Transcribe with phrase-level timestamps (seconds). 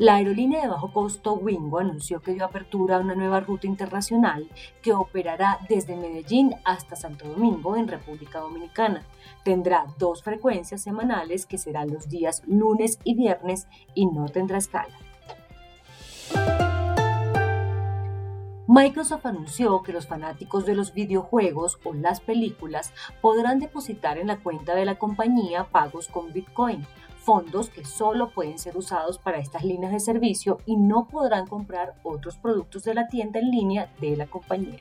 [0.00, 4.48] La aerolínea de bajo costo Wingo anunció que dio apertura a una nueva ruta internacional
[4.80, 9.04] que operará desde Medellín hasta Santo Domingo en República Dominicana.
[9.44, 14.96] Tendrá dos frecuencias semanales que serán los días lunes y viernes y no tendrá escala.
[18.66, 24.38] Microsoft anunció que los fanáticos de los videojuegos o las películas podrán depositar en la
[24.38, 26.86] cuenta de la compañía pagos con Bitcoin,
[27.20, 31.94] fondos que solo pueden ser usados para estas líneas de servicio y no podrán comprar
[32.02, 34.80] otros productos de la tienda en línea de la compañía.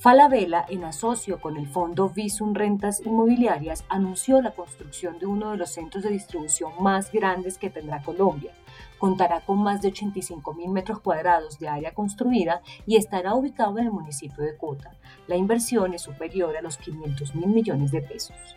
[0.00, 5.58] Falabella, en asocio con el fondo Visum Rentas Inmobiliarias, anunció la construcción de uno de
[5.58, 8.54] los centros de distribución más grandes que tendrá Colombia.
[8.98, 13.88] Contará con más de 85 mil metros cuadrados de área construida y estará ubicado en
[13.88, 14.94] el municipio de Cota.
[15.26, 18.56] La inversión es superior a los 500 mil millones de pesos.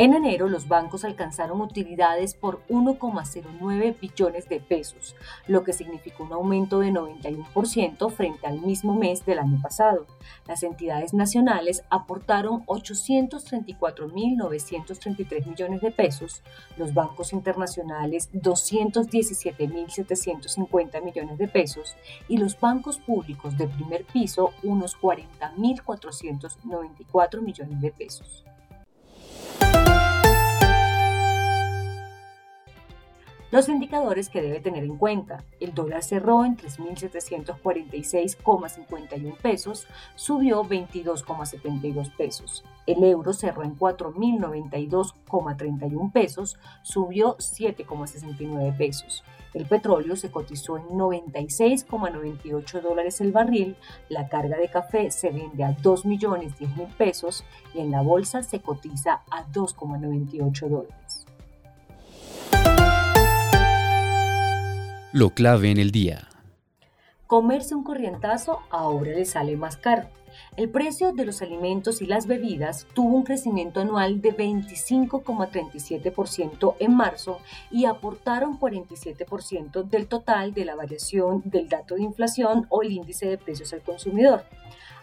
[0.00, 5.16] En enero, los bancos alcanzaron utilidades por 1,09 billones de pesos,
[5.48, 10.06] lo que significó un aumento de 91% frente al mismo mes del año pasado.
[10.46, 16.44] Las entidades nacionales aportaron 834.933 millones de pesos,
[16.76, 21.96] los bancos internacionales 217.750 millones de pesos
[22.28, 28.44] y los bancos públicos de primer piso unos 40.494 millones de pesos.
[33.50, 35.42] Los indicadores que debe tener en cuenta.
[35.58, 39.86] El dólar cerró en 3.746,51 pesos,
[40.16, 42.62] subió 22,72 pesos.
[42.86, 49.24] El euro cerró en 4.092,31 pesos, subió 7,69 pesos.
[49.54, 53.78] El petróleo se cotizó en 96,98 dólares el barril,
[54.10, 57.44] la carga de café se vende a 2 millones 10 mil pesos
[57.74, 61.27] y en la bolsa se cotiza a 2,98 dólares.
[65.18, 66.28] Lo clave en el día.
[67.26, 70.08] Comerse un corrientazo ahora le sale más caro.
[70.56, 76.94] El precio de los alimentos y las bebidas tuvo un crecimiento anual de 25,37% en
[76.94, 77.40] marzo
[77.72, 83.26] y aportaron 47% del total de la variación del dato de inflación o el índice
[83.26, 84.44] de precios al consumidor.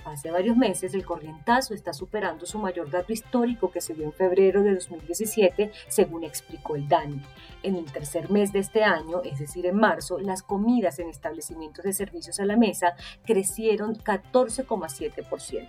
[0.06, 4.14] Hace varios meses el corrientazo está superando su mayor dato histórico que se dio en
[4.14, 7.22] febrero de 2017, según explicó el DANI.
[7.66, 11.84] En el tercer mes de este año, es decir, en marzo, las comidas en establecimientos
[11.84, 12.94] de servicios a la mesa
[13.26, 15.68] crecieron 14,7%.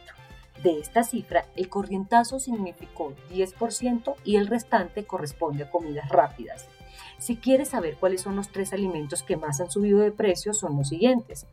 [0.63, 6.69] De esta cifra, el corrientazo significó 10% y el restante corresponde a comidas rápidas.
[7.17, 10.77] Si quieres saber cuáles son los tres alimentos que más han subido de precio, son
[10.77, 11.47] los siguientes.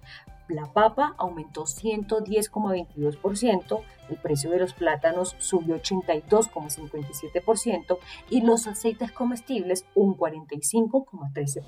[0.50, 7.98] La papa aumentó 110,22%, el precio de los plátanos subió 82,57%
[8.30, 11.64] y los aceites comestibles un 45,13%.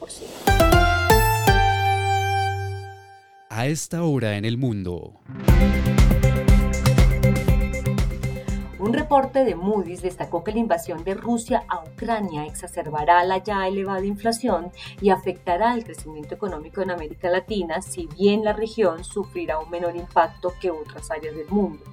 [3.50, 5.13] A esta hora en el mundo.
[8.85, 13.68] Un reporte de Moody's destacó que la invasión de Rusia a Ucrania exacerbará la ya
[13.68, 19.57] elevada inflación y afectará el crecimiento económico en América Latina, si bien la región sufrirá
[19.57, 21.84] un menor impacto que otras áreas del mundo.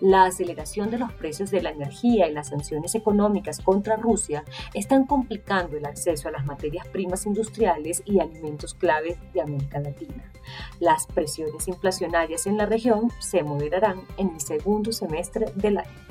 [0.00, 5.04] La aceleración de los precios de la energía y las sanciones económicas contra Rusia están
[5.04, 10.30] complicando el acceso a las materias primas industriales y alimentos clave de América Latina.
[10.78, 16.05] Las presiones inflacionarias en la región se moderarán en el segundo semestre del año.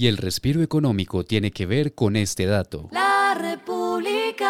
[0.00, 2.88] Y el respiro económico tiene que ver con este dato.
[2.90, 4.46] La República.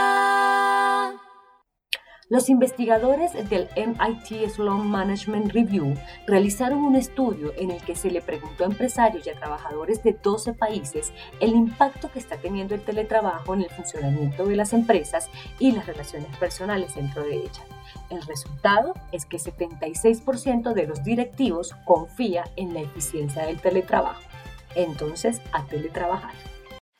[2.29, 5.97] Los investigadores del MIT Sloan Management Review
[6.29, 10.12] realizaron un estudio en el que se le preguntó a empresarios y a trabajadores de
[10.12, 15.31] 12 países el impacto que está teniendo el teletrabajo en el funcionamiento de las empresas
[15.58, 17.62] y las relaciones personales dentro de ellas.
[18.08, 24.30] El resultado es que 76% de los directivos confía en la eficiencia del teletrabajo.
[24.75, 26.35] Entonces, a teletrabajar.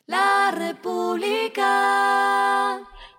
[0.07, 1.61] La República.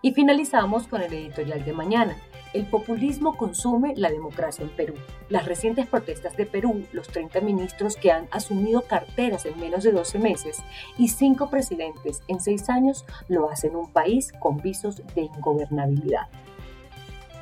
[0.03, 2.17] Y finalizamos con el editorial de mañana.
[2.53, 4.95] El populismo consume la democracia en Perú.
[5.31, 9.93] Las recientes protestas de Perú, los 30 ministros que han asumido carteras en menos de
[9.93, 10.59] 12 meses
[10.99, 16.29] y 5 presidentes en 6 años lo hacen un país con visos de ingobernabilidad.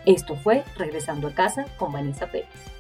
[0.07, 2.80] Esto fue Regresando a casa con Vanessa Pérez.